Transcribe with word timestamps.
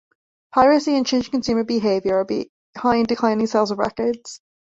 Piracy 0.51 0.95
and 0.97 1.05
changing 1.05 1.29
consumer 1.29 1.63
behavior 1.63 2.17
are 2.17 2.25
behind 2.25 3.05
declining 3.05 3.45
sales 3.45 3.69
of 3.69 3.77
records. 3.77 4.41